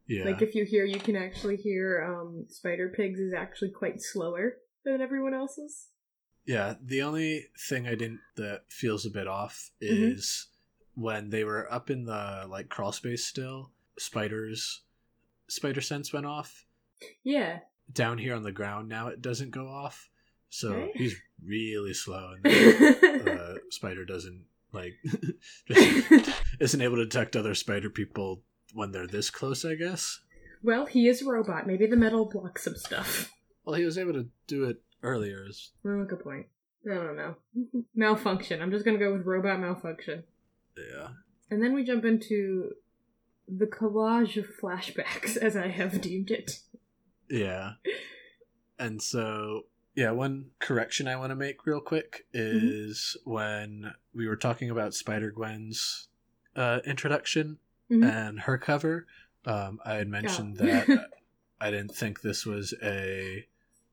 Yeah, 0.08 0.26
Like 0.26 0.42
if 0.42 0.56
you 0.56 0.66
hear, 0.66 0.84
you 0.84 1.00
can 1.00 1.16
actually 1.16 1.58
hear 1.58 2.02
um 2.04 2.46
Spider 2.50 2.90
Pigs 2.90 3.20
is 3.20 3.34
actually 3.34 3.70
quite 3.70 4.02
slower 4.02 4.58
than 4.84 5.00
everyone 5.02 5.34
else's. 5.34 5.90
yeah. 6.46 6.76
The 6.84 7.02
only 7.04 7.46
thing 7.70 7.88
I 7.88 7.96
didn't 7.96 8.22
that 8.36 8.64
feels 8.70 9.06
a 9.06 9.10
bit 9.12 9.28
off 9.28 9.70
Mhm. 9.82 10.14
is 10.16 10.48
when 10.96 11.30
they 11.30 11.44
were 11.44 11.72
up 11.72 11.90
in 11.92 12.06
the 12.06 12.46
like 12.50 12.70
crawl 12.70 12.92
space 12.94 13.26
still. 13.26 13.72
Spiders, 14.00 14.82
spider 15.48 15.82
sense 15.82 16.12
went 16.14 16.26
off. 16.26 16.66
Yeah, 17.24 17.60
Down 17.94 18.18
here 18.18 18.34
on 18.36 18.44
the 18.44 18.52
ground 18.52 18.90
now 18.90 19.08
it 19.10 19.22
doesn't 19.22 19.52
go 19.52 19.68
off, 19.68 20.10
so 20.50 20.72
Right. 20.74 20.96
he's 20.96 21.16
really 21.44 21.94
slow, 21.94 22.32
and 22.34 22.44
the 22.44 23.62
spider 23.70 24.04
doesn't 24.06 24.46
like 24.74 24.94
just 25.68 26.34
isn't 26.60 26.82
able 26.82 26.98
to 26.98 27.06
detect 27.06 27.36
other 27.36 27.56
spider 27.56 27.90
people 27.90 28.42
when 28.74 28.92
they're 28.92 29.08
this 29.08 29.30
close, 29.30 29.64
I 29.66 29.76
guess. 29.76 30.20
well, 30.64 30.86
he 30.86 31.08
is 31.08 31.22
a 31.22 31.26
robot. 31.26 31.66
Maybe 31.68 31.88
the 31.88 31.96
metal 31.96 32.26
blocks 32.26 32.64
some 32.66 32.76
stuff. 32.76 33.32
Well, 33.66 33.76
he 33.76 33.86
was 33.86 33.98
able 33.98 34.14
to 34.14 34.28
do 34.48 34.64
it 34.66 34.82
earlier. 35.04 35.46
Is- 35.48 35.72
Oh, 35.86 36.04
good 36.06 36.20
point. 36.24 36.48
I 36.90 36.94
don't 36.96 37.16
know. 37.18 37.36
malfunction. 37.96 38.62
I'm 38.62 38.72
just 38.72 38.86
gonna 38.86 38.98
go 38.98 39.14
with 39.14 39.26
robot 39.26 39.60
malfunction. 39.60 40.24
Yeah. 40.78 41.10
And 41.50 41.62
then 41.64 41.74
we 41.74 41.84
jump 41.84 42.06
into 42.06 42.72
the 43.48 43.66
collage 43.66 44.36
of 44.38 44.46
flashbacks, 44.62 45.38
as 45.38 45.56
I 45.56 45.68
have 45.70 46.02
deemed 46.02 46.30
it. 46.32 46.60
Yeah. 47.30 47.74
And 48.80 49.02
so, 49.02 49.64
yeah, 49.98 50.12
one 50.12 50.52
correction 50.60 51.08
I 51.08 51.16
want 51.16 51.32
to 51.32 51.36
make 51.36 51.66
real 51.66 51.82
quick 51.82 52.28
is 52.32 53.18
when 53.26 53.94
we 54.14 54.28
were 54.28 54.36
talking 54.36 54.70
about 54.70 54.94
Spider 54.94 55.32
Gwen's 55.32 56.08
uh, 56.56 56.80
introduction 56.86 57.58
Mhm. 57.90 58.04
and 58.08 58.40
her 58.42 58.58
cover, 58.60 59.08
um, 59.46 59.80
I 59.84 59.96
had 59.96 60.08
mentioned 60.08 60.58
Oh. 60.62 60.66
that 60.66 61.10
I 61.60 61.72
didn't 61.72 61.96
think 61.96 62.22
this 62.22 62.46
was 62.46 62.76
a 62.84 63.48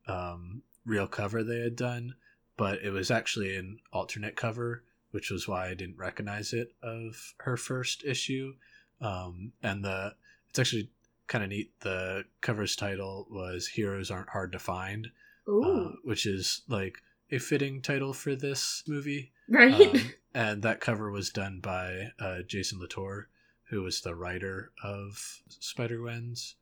um, 0.07 0.63
real 0.85 1.07
cover 1.07 1.43
they 1.43 1.61
had 1.61 1.75
done, 1.77 2.17
but 2.59 2.83
it 2.83 2.91
was 2.91 3.11
actually 3.11 3.57
an 3.57 3.79
alternate 3.91 4.37
cover, 4.37 4.85
which 5.13 5.31
was 5.31 5.49
why 5.49 5.69
I 5.69 5.75
didn't 5.75 5.97
recognize 5.97 6.53
it 6.53 6.75
of 6.83 7.35
her 7.39 7.57
first 7.57 8.05
issue. 8.05 8.57
Um, 9.01 9.53
and 9.63 9.83
the 9.83 10.15
it's 10.51 10.59
actually 10.59 10.91
kind 11.29 11.43
of 11.43 11.49
neat. 11.51 11.81
The 11.81 12.25
cover's 12.43 12.77
title 12.77 13.27
was 13.31 13.67
"Heroes 13.69 14.11
Aren't 14.11 14.29
Hard 14.31 14.53
to 14.53 14.59
Find," 14.59 15.11
uh, 15.49 15.91
which 16.05 16.27
is 16.27 16.63
like 16.69 16.99
a 17.31 17.39
fitting 17.39 17.81
title 17.83 18.13
for 18.13 18.35
this 18.35 18.83
movie. 18.87 19.33
right? 19.49 19.73
Um, 19.73 20.13
and 20.35 20.63
that 20.63 20.81
cover 20.81 21.11
was 21.11 21.31
done 21.31 21.61
by 21.61 22.11
uh, 22.19 22.43
Jason 22.47 22.81
Latour, 22.81 23.29
who 23.71 23.83
was 23.83 24.01
the 24.01 24.15
writer 24.15 24.73
of 24.83 25.41
Spider 25.49 25.99
Gwen's 25.99 26.57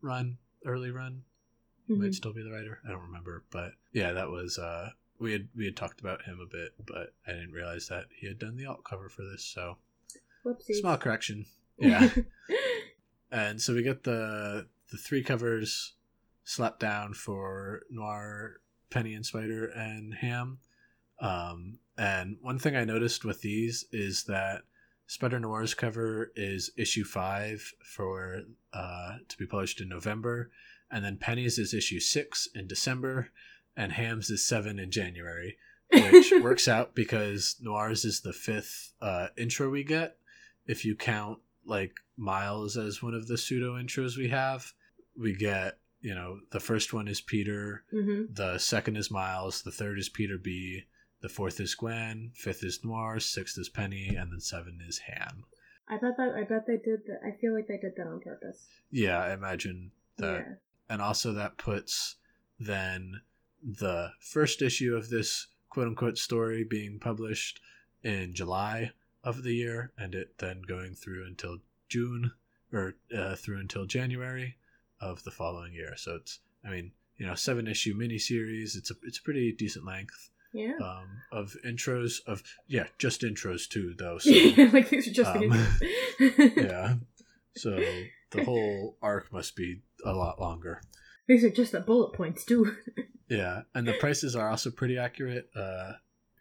run, 0.00 0.38
early 0.66 0.90
run. 0.90 1.22
Might 1.88 2.10
Mhm. 2.10 2.14
still 2.14 2.32
be 2.32 2.42
the 2.42 2.52
writer. 2.52 2.78
I 2.86 2.90
don't 2.90 3.02
remember, 3.02 3.42
but 3.50 3.72
yeah, 3.92 4.12
that 4.12 4.30
was 4.30 4.58
uh, 4.58 4.90
we 5.18 5.32
had 5.32 5.48
we 5.56 5.64
had 5.64 5.76
talked 5.76 6.00
about 6.00 6.22
him 6.22 6.38
a 6.40 6.46
bit, 6.46 6.74
but 6.86 7.14
I 7.26 7.32
didn't 7.32 7.50
realize 7.52 7.88
that 7.88 8.06
he 8.14 8.28
had 8.28 8.38
done 8.38 8.56
the 8.56 8.66
alt 8.66 8.84
cover 8.84 9.08
for 9.08 9.22
this. 9.22 9.44
So 9.44 9.76
small 10.80 10.96
correction. 10.96 11.46
Yeah, 11.78 12.10
and 13.32 13.60
so 13.60 13.74
we 13.74 13.82
get 13.82 14.04
the 14.04 14.66
the 14.90 14.98
three 14.98 15.22
covers 15.22 15.94
slapped 16.44 16.80
down 16.80 17.14
for 17.14 17.82
Noir, 17.90 18.60
Penny 18.90 19.14
and 19.14 19.24
Spider, 19.24 19.66
and 19.66 20.14
Ham. 20.14 20.58
Um, 21.20 21.78
and 21.98 22.36
one 22.40 22.58
thing 22.58 22.76
I 22.76 22.84
noticed 22.84 23.24
with 23.24 23.42
these 23.42 23.84
is 23.92 24.24
that 24.24 24.62
Spider 25.10 25.40
Noir's 25.40 25.74
cover 25.74 26.30
is 26.36 26.70
issue 26.76 27.02
five 27.02 27.72
for 27.82 28.42
uh, 28.72 29.16
to 29.26 29.36
be 29.38 29.44
published 29.44 29.80
in 29.80 29.88
November, 29.88 30.52
and 30.88 31.04
then 31.04 31.16
Penny's 31.16 31.58
is 31.58 31.74
issue 31.74 31.98
six 31.98 32.48
in 32.54 32.68
December, 32.68 33.30
and 33.76 33.90
Ham's 33.90 34.30
is 34.30 34.46
seven 34.46 34.78
in 34.78 34.92
January, 34.92 35.56
which 35.92 36.32
works 36.40 36.68
out 36.68 36.94
because 36.94 37.56
Noir's 37.60 38.04
is 38.04 38.20
the 38.20 38.32
fifth 38.32 38.92
uh, 39.02 39.26
intro 39.36 39.68
we 39.68 39.82
get. 39.82 40.16
If 40.68 40.84
you 40.84 40.94
count 40.94 41.40
like 41.64 41.94
Miles 42.16 42.76
as 42.76 43.02
one 43.02 43.14
of 43.14 43.26
the 43.26 43.36
pseudo 43.36 43.74
intros 43.74 44.16
we 44.16 44.28
have, 44.28 44.72
we 45.18 45.34
get 45.34 45.79
you 46.00 46.14
know 46.14 46.40
the 46.50 46.60
first 46.60 46.92
one 46.92 47.08
is 47.08 47.20
Peter, 47.20 47.84
hmm 47.90 48.24
the 48.32 48.58
second 48.58 48.96
is 48.96 49.10
Miles, 49.10 49.62
the 49.62 49.70
third 49.70 49.98
is 49.98 50.08
Peter 50.08 50.38
B, 50.38 50.84
the 51.20 51.28
fourth 51.28 51.60
is 51.60 51.74
Gwen, 51.74 52.32
fifth 52.34 52.62
is 52.64 52.84
Noir, 52.84 53.20
sixth 53.20 53.58
is 53.58 53.68
Penny, 53.68 54.08
and 54.08 54.32
then 54.32 54.40
seven 54.40 54.78
is 54.86 54.98
Ham. 54.98 55.44
I 55.88 55.98
bet 55.98 56.16
that 56.16 56.34
I 56.36 56.44
bet 56.44 56.66
they 56.66 56.76
did 56.76 57.00
that. 57.06 57.20
I 57.26 57.32
feel 57.40 57.52
like 57.54 57.66
they 57.66 57.76
did 57.78 57.96
that 57.96 58.06
on 58.06 58.20
purpose. 58.20 58.66
Yeah, 58.90 59.18
I 59.18 59.32
imagine 59.32 59.90
that. 60.18 60.46
yeah. 60.46 60.54
And 60.88 61.02
also 61.02 61.32
that 61.32 61.56
puts 61.58 62.16
then 62.58 63.20
the 63.62 64.10
first 64.20 64.62
issue 64.62 64.94
of 64.96 65.10
this 65.10 65.48
quote 65.68 65.86
unquote 65.88 66.18
story 66.18 66.64
being 66.64 66.98
published 66.98 67.60
in 68.02 68.32
July 68.34 68.92
of 69.22 69.42
the 69.42 69.54
year, 69.54 69.92
and 69.98 70.14
it 70.14 70.38
then 70.38 70.62
going 70.66 70.94
through 70.94 71.26
until 71.26 71.58
June 71.88 72.32
or 72.72 72.94
uh, 73.16 73.34
through 73.36 73.58
until 73.60 73.84
January 73.84 74.56
of 75.00 75.22
the 75.24 75.30
following 75.30 75.72
year. 75.72 75.94
So 75.96 76.16
it's, 76.16 76.40
I 76.64 76.70
mean, 76.70 76.92
you 77.16 77.26
know, 77.26 77.34
seven 77.34 77.66
issue 77.66 77.94
miniseries. 77.94 78.76
It's 78.76 78.90
a 78.90 78.94
it's 79.02 79.18
a 79.18 79.22
pretty 79.22 79.52
decent 79.52 79.84
length. 79.84 80.30
Yeah. 80.52 80.72
um, 80.82 81.06
of 81.30 81.54
intros 81.64 82.26
of 82.26 82.42
yeah 82.66 82.86
just 82.98 83.20
intros 83.20 83.68
too 83.68 83.94
though 83.96 84.18
so 84.18 84.30
like 84.72 84.88
these 84.88 85.06
are 85.06 85.12
just 85.12 85.30
um, 85.30 85.44
yeah 86.56 86.94
so 87.56 87.78
the 88.32 88.42
whole 88.44 88.96
arc 89.00 89.32
must 89.32 89.54
be 89.54 89.82
a 90.04 90.12
lot 90.12 90.40
longer 90.40 90.82
These 91.28 91.44
are 91.44 91.50
just 91.50 91.70
the 91.70 91.78
bullet 91.78 92.14
points 92.14 92.44
too. 92.44 92.74
yeah 93.28 93.62
and 93.76 93.86
the 93.86 93.92
prices 94.00 94.34
are 94.34 94.50
also 94.50 94.72
pretty 94.72 94.98
accurate 94.98 95.50
uh 95.54 95.92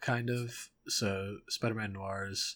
kind 0.02 0.32
of 0.32 0.70
so 0.88 1.38
spider-man 1.48 1.94
noir's 1.94 2.56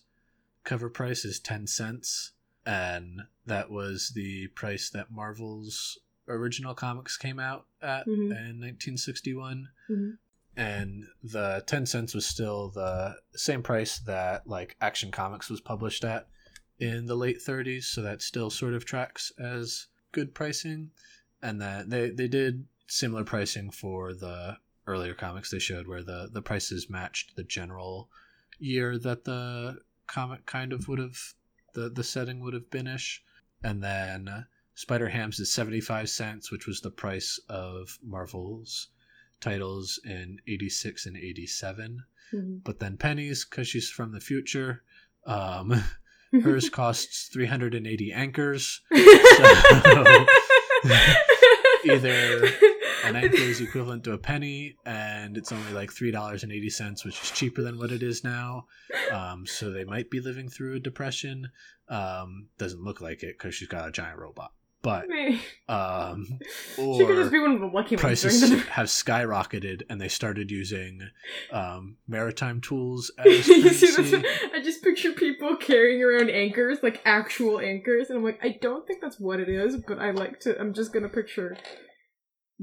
cover 0.64 0.90
price 0.90 1.24
is 1.24 1.40
10 1.40 1.68
cents 1.68 2.32
and 2.66 3.22
that 3.46 3.70
was 3.70 4.12
the 4.16 4.48
price 4.50 4.90
that 4.90 5.12
marvel's 5.12 6.00
original 6.28 6.74
comics 6.74 7.18
came 7.18 7.40
out 7.40 7.66
at 7.82 8.06
Mhm. 8.08 8.32
in 8.32 8.60
1961 8.60 9.68
Mhm. 9.90 10.18
and 10.56 11.06
the 11.24 11.64
10 11.68 11.86
cents 11.86 12.14
was 12.14 12.26
still 12.26 12.70
the 12.70 13.16
same 13.36 13.62
price 13.64 14.00
that 14.00 14.48
like 14.48 14.78
action 14.80 15.12
comics 15.12 15.50
was 15.50 15.60
published 15.62 16.04
at 16.06 16.30
in 16.80 17.06
the 17.06 17.16
late 17.16 17.42
30s 17.42 17.86
so 17.88 18.02
that 18.02 18.22
still 18.22 18.50
sort 18.50 18.74
of 18.74 18.86
tracks 18.86 19.32
as 19.38 19.88
good 20.12 20.34
pricing 20.34 20.92
and 21.42 21.62
that 21.62 21.90
they, 21.90 22.10
they 22.10 22.28
did 22.28 22.66
similar 22.88 23.24
pricing 23.24 23.70
for 23.72 24.14
the 24.14 24.58
earlier 24.88 25.14
comics 25.14 25.50
they 25.52 25.60
showed 25.60 25.88
where 25.88 26.04
the, 26.04 26.30
the 26.32 26.42
prices 26.42 26.90
matched 26.90 27.36
the 27.36 27.44
general 27.44 28.10
year 28.60 28.98
that 28.98 29.24
the 29.26 29.78
comic 30.08 30.46
kind 30.46 30.72
of 30.72 30.88
would 30.88 31.00
have 31.00 31.18
the, 31.74 31.90
the 31.90 32.04
setting 32.04 32.40
would 32.40 32.54
have 32.54 32.70
been 32.70 32.88
ish 32.88 33.22
and 33.64 33.84
then 33.84 34.46
spider 34.76 35.08
hams 35.10 35.40
is 35.40 35.52
75 35.52 36.10
cents 36.10 36.52
which 36.52 36.68
was 36.68 36.82
the 36.82 36.92
price 36.92 37.40
of 37.50 37.98
marvel's 38.04 38.90
titles 39.40 40.00
in 40.06 40.40
86 40.48 41.06
and 41.06 41.18
87 41.18 42.04
Mhm. 42.34 42.64
but 42.64 42.80
then 42.80 42.98
pennies 42.98 43.46
because 43.46 43.68
she's 43.68 43.90
from 43.90 44.12
the 44.12 44.20
future 44.20 44.82
um 45.26 45.84
hers 46.44 46.70
costs 46.70 47.28
380 47.32 48.12
anchors 48.12 48.82
either 51.86 52.48
an 53.04 53.16
anchor 53.16 53.36
is 53.38 53.62
equivalent 53.62 54.04
to 54.04 54.14
a 54.14 54.18
penny 54.18 54.76
and 54.86 55.38
it's 55.38 55.52
only 55.52 55.74
like 55.74 55.92
$3.80 55.92 57.06
which 57.06 57.22
is 57.22 57.32
cheaper 57.32 57.62
than 57.62 57.78
what 57.78 57.92
it 57.92 58.04
is 58.04 58.24
now 58.24 58.66
um, 59.12 59.46
so 59.46 59.72
they 59.72 59.84
might 59.84 60.10
be 60.10 60.20
living 60.20 60.50
through 60.50 60.76
a 60.76 60.80
depression 60.80 61.50
um, 61.90 62.48
doesn't 62.58 62.84
look 62.84 63.02
like 63.02 63.24
it 63.24 63.38
because 63.38 63.56
she's 63.56 63.68
got 63.68 63.88
a 63.88 63.92
giant 63.92 64.18
robot 64.18 64.52
but 64.84 65.08
um, 65.70 66.40
she 66.76 67.06
could 67.06 67.16
just 67.16 67.32
be 67.32 67.40
one 67.40 67.54
of 67.54 67.62
the 67.62 67.68
lucky 67.68 67.96
ones 67.96 68.02
prices 68.02 68.52
have 68.68 68.88
skyrocketed 68.88 69.84
and 69.90 70.00
they 70.00 70.10
started 70.10 70.52
using 70.52 71.02
um, 71.52 71.96
maritime 72.06 72.60
tools 72.60 73.10
as 73.18 73.48
you 73.48 73.70
see 73.70 74.02
this? 74.02 74.26
I 74.54 74.62
just 74.62 74.84
picture 74.84 75.14
people 75.14 75.56
carrying 75.56 76.04
around 76.04 76.30
anchors, 76.30 76.80
like 76.84 77.02
actual 77.06 77.62
anchors, 77.62 78.10
and 78.10 78.18
I'm 78.18 78.26
like, 78.26 78.40
I 78.44 78.58
don't 78.62 78.86
think 78.86 79.00
that's 79.02 79.20
what 79.22 79.40
it 79.40 79.48
is, 79.48 79.78
but 79.78 80.00
I 80.00 80.12
like 80.12 80.42
to. 80.42 80.60
I'm 80.60 80.74
just 80.74 80.92
gonna 80.92 81.08
picture 81.08 81.56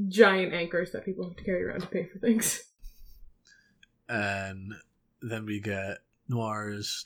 giant 0.08 0.52
anchors 0.54 0.92
that 0.92 1.04
people 1.04 1.24
have 1.28 1.36
to 1.36 1.44
carry 1.44 1.64
around 1.64 1.80
to 1.80 1.86
pay 1.86 2.04
for 2.06 2.18
things. 2.18 2.62
and 4.08 4.74
then 5.22 5.46
we 5.46 5.60
get 5.60 5.98
Noir's 6.28 7.04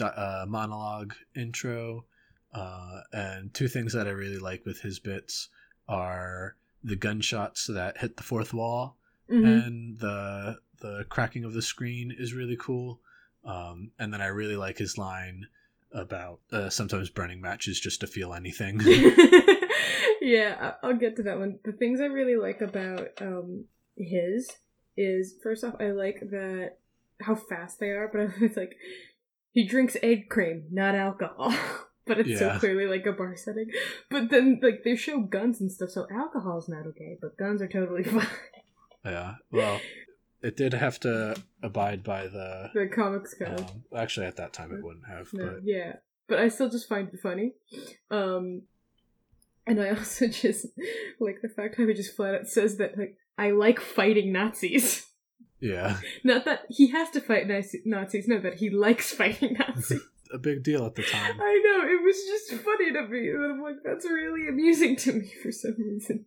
uh, 0.00 0.44
monologue 0.48 1.14
intro. 1.36 2.04
Uh, 2.54 3.00
and 3.12 3.52
two 3.54 3.66
things 3.68 3.92
that 3.94 4.06
I 4.06 4.10
really 4.10 4.38
like 4.38 4.64
with 4.66 4.80
his 4.82 4.98
bits 4.98 5.48
are 5.88 6.54
the 6.84 6.96
gunshots 6.96 7.66
that 7.66 7.98
hit 7.98 8.16
the 8.16 8.22
fourth 8.22 8.52
wall, 8.52 8.96
Mhm. 9.30 9.66
and 9.66 9.98
the 9.98 10.58
the 10.80 11.06
cracking 11.08 11.44
of 11.44 11.52
the 11.54 11.62
screen 11.62 12.10
is 12.16 12.34
really 12.34 12.56
cool. 12.58 13.00
Um, 13.44 13.92
and 13.98 14.12
then 14.12 14.20
I 14.20 14.26
really 14.26 14.56
like 14.56 14.78
his 14.78 14.98
line 14.98 15.46
about 15.92 16.40
uh, 16.50 16.68
sometimes 16.70 17.08
burning 17.08 17.40
matches 17.40 17.78
just 17.80 18.00
to 18.00 18.06
feel 18.06 18.34
anything. 18.34 18.78
yeah, 20.22 20.72
I'll 20.82 20.96
get 20.96 21.16
to 21.16 21.22
that 21.24 21.38
one. 21.38 21.58
The 21.64 21.72
things 21.72 22.00
I 22.00 22.06
really 22.06 22.36
like 22.36 22.60
about 22.60 23.08
um 23.20 23.64
his 23.96 24.50
is 24.96 25.34
first 25.42 25.64
off, 25.64 25.74
I 25.80 25.90
like 25.90 26.20
that 26.30 26.78
how 27.20 27.34
fast 27.34 27.78
they 27.80 27.90
are, 27.90 28.08
but 28.12 28.30
it's 28.42 28.56
like 28.56 28.76
he 29.52 29.66
drinks 29.66 29.96
egg 30.02 30.28
cream, 30.28 30.64
not 30.70 30.94
alcohol. 30.94 31.54
But 32.04 32.18
it's 32.18 32.30
Yeah. 32.30 32.54
so 32.54 32.58
clearly 32.58 32.86
like 32.86 33.06
a 33.06 33.12
bar 33.12 33.36
setting. 33.36 33.70
But 34.10 34.28
then 34.28 34.58
like 34.60 34.82
they 34.82 34.96
show 34.96 35.20
guns 35.20 35.60
and 35.60 35.70
stuff, 35.70 35.90
so 35.90 36.08
alcohol's 36.12 36.68
not 36.68 36.84
okay, 36.88 37.16
but 37.22 37.36
guns 37.38 37.62
are 37.62 37.68
totally 37.68 38.02
fine. 38.16 38.26
yeah. 39.04 39.34
Well, 39.52 39.80
it 40.42 40.56
did 40.56 40.72
have 40.74 40.98
to 41.06 41.36
abide 41.62 42.02
by 42.02 42.26
the. 42.26 42.70
the 42.74 42.88
comics 42.92 43.34
code. 43.34 43.60
Um, 43.60 43.84
actually, 43.96 44.26
at 44.26 44.34
that 44.38 44.52
time, 44.52 44.72
it 44.74 44.82
wouldn't 44.82 45.06
have. 45.06 45.32
No, 45.32 45.44
But 45.52 45.60
yeah, 45.62 45.92
but 46.26 46.40
I 46.40 46.48
still 46.48 46.68
just 46.68 46.88
find 46.88 47.08
it 47.08 47.20
funny. 47.22 47.52
Um, 48.10 48.62
and 49.66 49.80
I 49.80 49.90
also 49.96 50.26
just 50.28 50.66
like 51.20 51.40
the 51.42 51.48
fact 51.48 51.76
how 51.76 51.86
he 51.86 51.94
just 51.94 52.14
flat 52.16 52.34
out 52.34 52.48
says 52.48 52.76
that 52.78 52.98
like 52.98 53.16
I 53.38 53.50
like 53.50 53.80
fighting 53.80 54.32
Nazis. 54.32 55.06
yeah, 55.60 55.98
Not 56.24 56.44
that 56.44 56.62
he 56.68 56.88
has 56.88 57.10
to 57.10 57.20
fight 57.20 57.46
Nazis, 57.48 57.82
no, 58.26 58.40
that 58.40 58.54
he 58.58 58.70
likes 58.70 59.12
fighting 59.14 59.56
Nazis. 59.58 60.02
a 60.32 60.38
big 60.38 60.62
deal 60.62 60.84
at 60.86 60.94
the 60.94 61.02
time. 61.02 61.40
I 61.40 61.62
know 61.64 61.88
it 61.88 62.02
was 62.02 62.16
just 62.26 62.62
funny 62.62 62.92
to 62.92 63.06
me, 63.08 63.28
and 63.30 63.44
I'm 63.52 63.62
like, 63.62 63.76
that's 63.84 64.04
really 64.04 64.48
amusing 64.48 64.96
to 64.96 65.12
me 65.12 65.30
for 65.42 65.50
some 65.52 65.76
reason. 65.78 66.26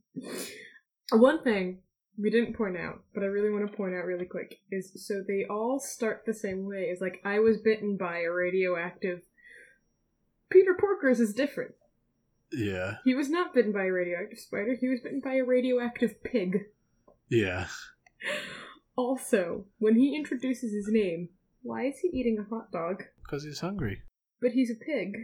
One 1.11 1.43
thing 1.43 1.79
we 2.17 2.29
didn't 2.29 2.55
point 2.55 2.77
out, 2.77 3.01
but 3.13 3.23
I 3.23 3.27
really 3.27 3.49
want 3.51 3.69
to 3.69 3.75
point 3.77 3.93
out 3.93 4.05
really 4.05 4.25
quick 4.25 4.59
is 4.71 4.91
so 5.05 5.21
they 5.27 5.45
all 5.49 5.79
start 5.79 6.23
the 6.25 6.33
same 6.33 6.65
way. 6.65 6.83
Is 6.83 7.01
like 7.01 7.19
I 7.25 7.39
was 7.39 7.57
bitten 7.57 7.97
by 7.97 8.19
a 8.19 8.31
radioactive. 8.31 9.21
Peter 10.49 10.75
Porker's 10.79 11.19
is 11.19 11.33
different. 11.33 11.73
Yeah, 12.55 12.97
He 13.03 13.13
was 13.13 13.29
not 13.29 13.53
bitten 13.53 13.71
by 13.74 13.85
a 13.85 13.91
radioactive 13.91 14.39
spider. 14.39 14.75
He 14.79 14.88
was 14.88 15.01
bitten 15.01 15.19
by 15.19 15.35
a 15.35 15.43
radioactive 15.43 16.24
pig. 16.24 16.65
yeah. 17.29 17.67
Also, 18.97 19.65
when 19.79 19.95
he 19.95 20.15
introduces 20.15 20.71
his 20.74 20.88
name, 20.88 21.27
why 21.63 21.85
is 21.88 22.00
he 22.00 22.07
eating 22.07 22.39
a 22.39 22.43
hot 22.50 22.71
dog? 22.71 23.03
Because 23.24 23.43
he's 23.43 23.59
hungry. 23.59 24.01
But 24.41 24.51
he's 24.51 24.71
a 24.71 24.75
pig. 24.75 25.17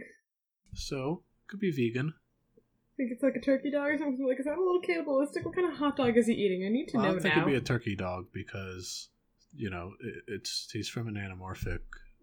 So 0.74 1.22
could 1.48 1.58
be 1.60 1.70
vegan. 1.70 2.12
I 2.58 2.60
think 2.98 3.12
it's 3.12 3.22
like 3.22 3.34
a 3.34 3.40
turkey 3.40 3.70
dog 3.70 3.88
or 3.88 3.96
something. 3.98 4.26
Like, 4.26 4.38
is 4.38 4.44
that 4.44 4.58
a 4.58 4.60
little 4.62 4.82
cannibalistic? 4.82 5.46
What 5.46 5.54
kind 5.54 5.70
of 5.72 5.78
hot 5.78 5.96
dog 5.96 6.16
is 6.18 6.26
he 6.26 6.34
eating? 6.34 6.66
I 6.66 6.68
need 6.68 6.88
to 6.88 6.98
Well, 6.98 7.06
I 7.06 7.08
know 7.08 7.12
don't 7.14 7.22
think 7.22 7.34
now. 7.36 7.40
it'd 7.42 7.52
be 7.54 7.56
a 7.56 7.60
turkey 7.62 7.96
dog 7.96 8.26
because 8.34 9.08
you 9.54 9.70
know 9.70 9.92
it, 10.00 10.24
it's 10.28 10.68
he's 10.70 10.88
from 10.88 11.08
an 11.08 11.14
anamorphic 11.14 11.80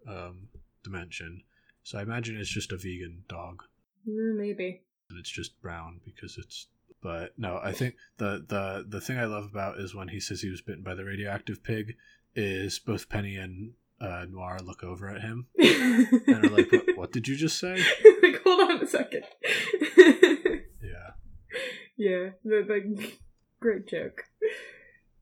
um, 0.08 0.48
dimension. 0.84 1.42
So 1.82 1.98
I 1.98 2.02
imagine 2.02 2.36
it's 2.36 2.48
just 2.48 2.70
a 2.70 2.76
vegan 2.76 3.24
dog. 3.28 3.64
Mm, 4.08 4.36
maybe. 4.38 4.82
And 5.10 5.18
it's 5.18 5.30
just 5.30 5.60
brown 5.60 6.00
because 6.04 6.38
it's 6.38 6.68
but 7.02 7.32
no 7.38 7.58
i 7.62 7.72
think 7.72 7.94
the 8.18 8.44
the 8.48 8.84
the 8.88 9.00
thing 9.00 9.18
i 9.18 9.24
love 9.24 9.44
about 9.44 9.78
is 9.78 9.94
when 9.94 10.08
he 10.08 10.20
says 10.20 10.40
he 10.40 10.50
was 10.50 10.60
bitten 10.62 10.82
by 10.82 10.94
the 10.94 11.04
radioactive 11.04 11.62
pig 11.62 11.96
is 12.34 12.78
both 12.78 13.08
penny 13.08 13.36
and 13.36 13.72
uh, 14.00 14.24
noir 14.30 14.58
look 14.64 14.82
over 14.82 15.08
at 15.10 15.20
him 15.20 15.46
and 15.58 16.44
are 16.44 16.48
like 16.48 16.72
what, 16.72 16.96
what 16.96 17.12
did 17.12 17.28
you 17.28 17.36
just 17.36 17.58
say 17.58 17.74
like, 18.22 18.42
hold 18.42 18.70
on 18.70 18.82
a 18.82 18.86
second. 18.86 19.24
yeah 20.82 21.10
yeah, 21.96 22.30
the 22.44 23.12
great 23.60 23.86
joke. 23.86 24.24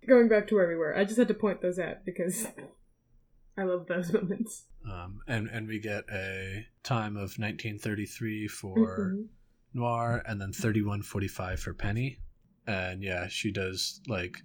going 0.06 0.28
back 0.28 0.46
to 0.46 0.54
where 0.54 0.68
we 0.68 0.76
were. 0.76 0.96
I 0.96 1.04
just 1.04 1.18
had 1.18 1.26
to 1.26 1.34
point 1.34 1.60
those 1.60 1.78
out 1.80 2.04
because 2.04 2.46
I 3.56 3.64
love 3.64 3.86
those 3.88 4.12
moments. 4.12 4.64
Um, 4.88 5.20
and 5.26 5.48
and 5.48 5.66
we 5.66 5.80
get 5.80 6.04
a 6.12 6.66
time 6.84 7.16
of 7.16 7.36
1933 7.38 8.46
for 8.46 8.76
Mhm. 9.16 9.26
Noir, 9.74 10.22
and 10.26 10.40
then 10.40 10.52
31:45 10.52 11.58
for 11.60 11.74
Penny. 11.74 12.18
And 12.66 13.02
yeah, 13.02 13.28
she 13.28 13.50
does 13.50 14.00
like 14.06 14.38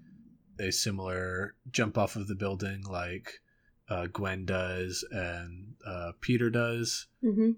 a 0.59 0.71
similar 0.71 1.55
jump 1.71 1.97
off 1.97 2.15
of 2.15 2.27
the 2.27 2.35
building, 2.35 2.83
like 2.83 3.41
uh, 3.89 4.07
Gwen 4.07 4.45
does 4.45 5.03
and 5.11 5.75
uh, 5.85 6.11
Peter 6.21 6.49
does, 6.49 7.07
Mhm. 7.23 7.55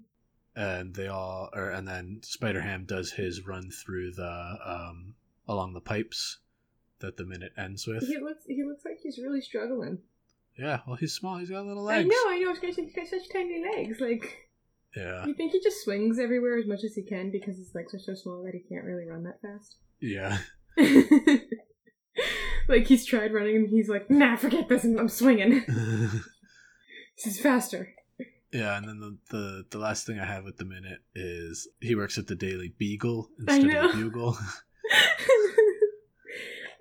and 0.56 0.94
they 0.94 1.06
all, 1.08 1.50
or 1.54 1.70
and 1.70 1.86
then 1.86 2.20
Spider 2.22 2.60
Ham 2.62 2.84
does 2.84 3.12
his 3.12 3.46
run 3.46 3.70
through 3.70 4.12
the 4.12 4.58
um, 4.64 5.14
along 5.46 5.74
the 5.74 5.80
pipes 5.80 6.38
that 7.00 7.16
the 7.16 7.24
minute 7.24 7.52
ends 7.56 7.86
with. 7.86 8.06
He 8.06 8.18
looks 8.18 8.44
he 8.46 8.64
looks 8.64 8.84
like 8.84 8.98
he's 9.02 9.18
really 9.18 9.40
struggling. 9.40 9.98
Yeah, 10.58 10.80
well, 10.86 10.96
he's 10.96 11.12
small. 11.12 11.36
He's 11.36 11.50
got 11.50 11.66
little 11.66 11.82
legs. 11.84 12.06
I 12.06 12.08
know, 12.08 12.30
I 12.34 12.38
know. 12.38 12.48
He's 12.54 12.58
got, 12.76 12.84
he's 12.84 12.94
got 12.94 13.06
such 13.06 13.28
tiny 13.30 13.62
legs. 13.62 14.00
Like 14.00 14.45
Yeah, 14.96 15.26
you 15.26 15.34
think 15.34 15.52
he 15.52 15.60
just 15.60 15.84
swings 15.84 16.18
everywhere 16.18 16.56
as 16.56 16.66
much 16.66 16.82
as 16.84 16.94
he 16.94 17.02
can 17.02 17.30
because 17.30 17.58
his 17.58 17.74
legs 17.74 17.94
are 17.94 17.98
so 17.98 18.14
small 18.14 18.42
that 18.44 18.54
he 18.54 18.60
can't 18.60 18.84
really 18.84 19.06
run 19.06 19.24
that 19.24 19.40
fast. 19.42 19.76
yeah. 20.00 20.38
like 22.68 22.86
he's 22.86 23.04
tried 23.04 23.32
running 23.32 23.56
and 23.56 23.68
he's 23.68 23.88
like, 23.88 24.10
nah, 24.10 24.36
forget 24.36 24.68
this, 24.68 24.84
I'm 24.84 25.08
swinging. 25.08 25.64
this 27.16 27.26
is 27.26 27.40
faster. 27.40 27.94
Yeah, 28.52 28.78
and 28.78 28.88
then 28.88 29.00
the, 29.00 29.18
the 29.30 29.64
the 29.70 29.78
last 29.78 30.06
thing 30.06 30.18
I 30.18 30.24
have 30.24 30.44
with 30.44 30.56
the 30.56 30.64
minute 30.64 31.00
is 31.14 31.68
he 31.80 31.94
works 31.94 32.16
at 32.16 32.26
the 32.26 32.34
Daily 32.34 32.72
Beagle 32.78 33.28
instead 33.38 33.76
of 33.76 33.92
the 33.92 33.98
Bugle. 33.98 34.38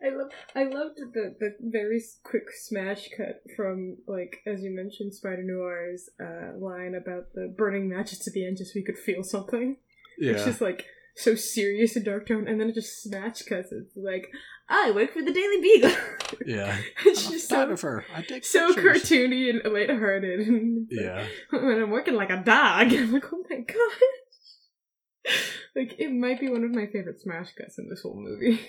I 0.05 0.09
love 0.09 0.27
I 0.55 0.63
loved 0.63 0.97
the 1.13 1.35
the 1.39 1.55
very 1.62 2.01
quick 2.24 2.43
smash 2.51 3.09
cut 3.15 3.41
from 3.55 3.97
like 4.07 4.38
as 4.45 4.62
you 4.62 4.69
mentioned 4.69 5.13
Spider 5.13 5.43
Noir's 5.43 6.09
uh, 6.19 6.57
line 6.57 6.93
about 6.95 7.33
the 7.33 7.53
burning 7.57 7.89
matches 7.89 8.19
to 8.19 8.31
the 8.31 8.45
end 8.45 8.57
just 8.57 8.74
so 8.74 8.79
he 8.79 8.85
could 8.85 8.97
feel 8.97 9.24
something. 9.24 9.77
Yeah. 10.19 10.33
It's 10.33 10.45
just 10.45 10.62
like 10.62 10.85
so 11.15 11.35
serious 11.35 11.95
and 11.95 12.05
dark 12.05 12.27
tone, 12.27 12.47
and 12.47 12.59
then 12.59 12.69
it 12.69 12.75
just 12.75 13.01
smash 13.01 13.41
cuts. 13.43 13.71
It's 13.71 13.95
like 13.95 14.29
I 14.69 14.91
work 14.91 15.13
for 15.13 15.21
the 15.21 15.31
Daily 15.31 15.62
Beagle. 15.62 15.95
yeah. 16.45 16.77
it's 17.05 17.29
just 17.29 17.47
so 17.47 17.55
photographer. 17.55 18.05
I 18.13 18.21
take 18.21 18.45
so 18.45 18.74
pictures. 18.74 19.03
cartoony 19.03 19.50
and 19.50 19.74
lighthearted. 19.74 20.47
And 20.47 20.88
Yeah, 20.89 21.25
when 21.50 21.81
I'm 21.81 21.89
working 21.89 22.15
like 22.15 22.29
a 22.29 22.43
dog, 22.43 22.93
I'm 22.93 23.12
like, 23.12 23.25
oh 23.31 23.43
my 23.50 23.57
god. 23.57 25.33
like, 25.75 25.95
it 26.00 26.12
might 26.12 26.39
be 26.39 26.50
one 26.50 26.63
of 26.63 26.71
my 26.71 26.88
favorite 26.88 27.21
smash 27.21 27.53
cuts 27.55 27.79
in 27.79 27.89
this 27.89 28.01
whole 28.01 28.19
movie. 28.19 28.59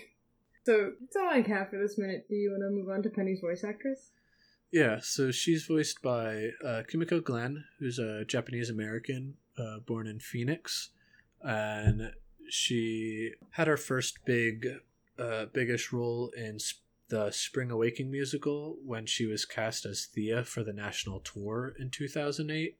So, 0.67 0.93
that's 1.01 1.17
all 1.17 1.29
I 1.29 1.43
have 1.43 1.71
for 1.71 1.79
this 1.79 1.97
minute. 1.97 2.27
Do 2.29 2.35
you 2.35 2.51
want 2.51 2.63
to 2.63 2.71
move 2.71 2.89
on 2.91 3.03
to 3.05 3.11
Penny's 3.11 3.41
voice 3.41 3.63
actress? 3.65 4.11
yeah. 4.73 4.99
So 5.01 5.31
she's 5.31 5.65
voiced 5.65 6.03
by 6.03 6.51
uh, 6.65 6.83
Kimiko 6.89 7.21
Glenn, 7.21 7.65
who's 7.79 7.99
a 8.01 8.25
Japanese 8.25 8.69
American 8.69 9.35
uh, 9.57 9.79
born 9.87 10.07
in 10.09 10.19
Phoenix, 10.19 10.91
and 11.41 12.13
she 12.49 13.33
had 13.51 13.69
her 13.69 13.77
first 13.77 14.19
big, 14.27 14.67
uh, 15.19 15.47
biggish 15.53 15.93
role 15.93 16.31
in 16.37 16.59
sp- 16.59 16.83
the 17.09 17.31
Spring 17.31 17.71
Awakening 17.71 18.11
musical 18.11 18.77
when 18.85 19.07
she 19.07 19.25
was 19.27 19.45
cast 19.45 19.87
as 19.87 20.07
Thea 20.07 20.43
for 20.45 20.65
the 20.65 20.73
national 20.73 21.21
tour 21.21 21.73
in 21.79 21.89
2008, 21.91 22.77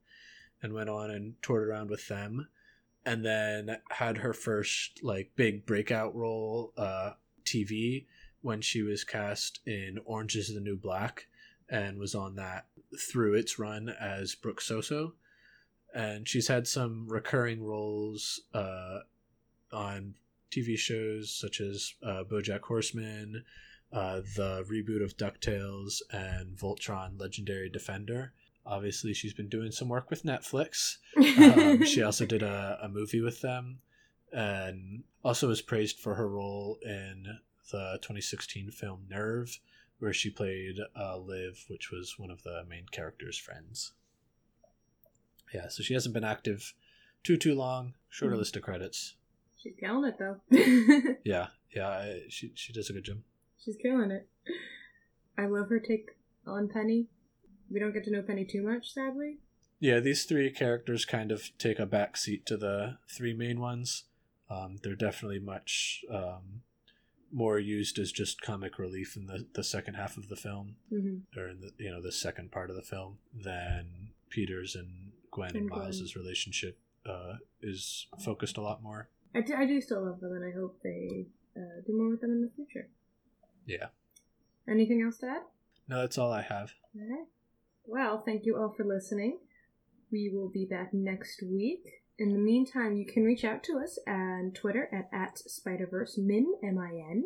and 0.61 0.73
went 0.75 0.91
on 0.91 1.11
and 1.11 1.35
toured 1.41 1.69
around 1.69 1.89
with 1.91 2.09
them. 2.09 2.49
and 3.05 3.25
then 3.25 3.79
had 3.91 4.19
her 4.19 4.33
first 4.33 4.99
like 5.05 5.31
big 5.37 5.65
breakout 5.65 6.13
role 6.17 6.73
uh 6.77 7.13
TV 7.47 8.07
when 8.43 8.61
she 8.61 8.83
was 8.83 9.05
cast 9.05 9.61
in 9.67 9.99
Orange 10.05 10.37
is 10.37 10.53
the 10.55 10.61
New 10.61 10.77
Black 10.77 11.27
and 11.69 11.99
was 11.99 12.15
on 12.15 12.37
that 12.37 12.67
through 13.11 13.35
its 13.35 13.59
run 13.59 13.89
as 13.89 14.35
Brooke 14.35 14.61
Soso 14.61 15.13
and 15.95 16.29
she's 16.29 16.49
had 16.49 16.67
some 16.67 17.07
recurring 17.09 17.65
roles 17.65 18.41
uh 18.55 18.99
on 19.73 20.15
TV 20.51 20.79
shows 20.79 21.35
such 21.35 21.61
as 21.61 21.95
uh, 22.03 22.25
BoJack 22.25 22.63
Horseman, 22.63 23.45
uh, 23.93 24.21
the 24.37 24.65
reboot 24.71 25.05
of 25.05 25.17
DuckTales, 25.17 26.03
and 26.11 26.57
Voltron 26.57 27.21
Legendary 27.21 27.69
Defender. 27.69 28.33
Obviously, 28.65 29.15
she's 29.15 29.35
been 29.35 29.49
doing 29.49 29.71
some 29.71 29.89
work 29.89 30.11
with 30.11 30.25
Netflix. 30.25 30.97
Um, 31.37 31.85
she 31.85 32.03
also 32.03 32.25
did 32.25 32.43
a, 32.43 32.79
a 32.83 32.89
movie 32.89 33.21
with 33.21 33.41
them 33.41 33.79
and 34.33 35.05
also 35.25 35.49
was 35.49 35.63
praised 35.63 35.99
for 36.01 36.15
her 36.15 36.29
role 36.29 36.79
in 36.83 37.39
the 37.73 37.99
2016 38.03 38.71
film 38.71 39.07
Nerve, 39.09 39.59
where 39.99 40.13
she 40.13 40.31
played 40.31 40.77
uh, 40.99 41.17
Liv, 41.19 41.65
which 41.69 41.91
was 41.91 42.15
one 42.19 42.31
of 42.31 42.43
the 42.43 42.63
main 42.69 42.87
character's 42.91 43.39
friends. 43.39 43.93
Yeah, 45.55 45.69
so 45.69 45.83
she 45.83 45.95
hasn't 45.95 46.15
been 46.15 46.25
active 46.25 46.75
too 47.23 47.37
too 47.37 47.55
long. 47.55 47.95
Shorter 48.09 48.35
Mhm. 48.37 48.39
list 48.39 48.57
of 48.57 48.63
credits. 48.63 49.15
She's 49.57 49.75
killing 49.79 50.05
it, 50.09 50.19
though. 50.19 50.41
Yeah, 51.25 51.49
yeah, 51.75 51.89
I, 51.89 52.23
she 52.29 52.53
she 52.55 52.73
does 52.73 52.91
a 52.91 52.93
good 52.93 53.05
job. 53.05 53.19
She's 53.59 53.77
killing 53.77 54.11
it. 54.11 54.29
I 55.39 55.47
love 55.47 55.69
her 55.71 55.81
take 55.81 56.11
on 56.47 56.69
Penny. 56.69 57.09
We 57.71 57.81
don't 57.81 57.93
get 57.93 58.05
to 58.05 58.11
know 58.13 58.23
Penny 58.23 58.45
too 58.45 58.63
much, 58.63 58.93
sadly. 58.93 59.39
Yeah, 59.81 59.99
these 60.01 60.25
three 60.25 60.51
characters 60.51 61.05
kind 61.05 61.33
of 61.33 61.51
take 61.59 61.79
a 61.79 61.87
back 61.87 62.17
seat 62.17 62.47
to 62.47 62.57
the 62.57 62.99
three 63.09 63.35
main 63.35 63.61
ones. 63.61 64.05
Um, 64.49 64.77
they're 64.83 64.95
definitely 64.95 65.41
much 65.41 66.05
um, 66.13 66.63
more 67.33 67.59
used 67.59 67.99
as 67.99 68.13
just 68.13 68.41
comic 68.41 68.79
relief 68.79 69.17
in 69.17 69.27
the, 69.27 69.47
the 69.55 69.65
second 69.65 69.95
half 69.95 70.17
of 70.17 70.29
the 70.29 70.37
film, 70.37 70.77
Mm-hmm. 70.93 71.39
or 71.39 71.49
in 71.49 71.61
the 71.61 71.73
you 71.79 71.91
know 71.91 72.01
the 72.01 72.13
second 72.13 72.53
part 72.53 72.71
of 72.71 72.77
the 72.77 72.83
film, 72.83 73.19
than 73.35 74.11
Peter's 74.31 74.75
and 74.77 75.13
Gwen 75.31 75.49
and, 75.51 75.57
And 75.57 75.71
Gwen. 75.71 75.81
Miles's 75.83 76.15
relationship 76.17 76.79
uh, 77.05 77.35
is 77.63 78.07
focused 78.25 78.57
a 78.57 78.61
lot 78.63 78.83
more. 78.83 79.09
I 79.35 79.41
do, 79.41 79.55
I 79.55 79.67
do 79.67 79.81
still 79.81 80.05
love 80.05 80.21
them, 80.21 80.33
and 80.33 80.45
I 80.45 80.57
hope 80.57 80.79
they 80.83 81.27
uh, 81.57 81.81
do 81.87 81.93
more 81.97 82.11
with 82.11 82.21
them 82.21 82.31
in 82.31 82.43
the 82.43 82.51
future. 82.57 82.89
Yeah. 83.67 83.89
Anything 84.69 85.03
else 85.03 85.19
to 85.19 85.27
add? 85.27 85.43
No, 85.89 86.01
that's 86.01 86.19
all 86.19 86.33
I 86.33 86.43
have. 86.43 86.73
Alright. 86.99 87.27
Well, 87.85 88.23
thank 88.25 88.45
you 88.47 88.57
all 88.57 88.73
for 88.77 88.85
listening. 88.85 89.39
We 90.11 90.31
will 90.33 90.49
be 90.49 90.65
back 90.65 90.93
next 90.95 91.43
week. 91.43 91.85
In 92.19 92.33
the 92.33 92.39
meantime, 92.39 92.97
you 92.97 93.05
can 93.05 93.25
reach 93.25 93.45
out 93.45 93.63
to 93.65 93.79
us 93.79 93.99
on 94.09 94.53
Twitter 94.55 94.89
at, 94.93 95.09
at 95.13 95.39
SpiderVerseMin, 95.47 96.45
M-I-N. 96.65 97.25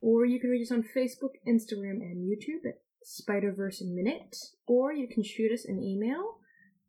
Or 0.00 0.26
you 0.26 0.40
can 0.40 0.50
reach 0.50 0.66
us 0.66 0.72
on 0.72 0.82
Facebook, 0.82 1.34
Instagram, 1.46 2.00
and 2.00 2.28
YouTube 2.28 2.68
at 2.68 2.80
Spiderverse 3.06 3.82
Minute. 3.82 4.36
Or 4.66 4.92
you 4.92 5.06
can 5.06 5.22
shoot 5.22 5.52
us 5.52 5.64
an 5.64 5.80
email 5.80 6.38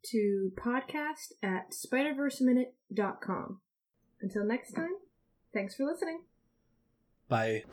to 0.06 0.52
podcast 0.58 1.34
at 1.43 1.71
spiderverseminute.com. 1.71 3.60
Until 4.21 4.45
next 4.45 4.73
time, 4.73 4.95
thanks 5.54 5.76
for 5.76 5.86
listening. 5.86 6.21
Bye. 7.30 7.63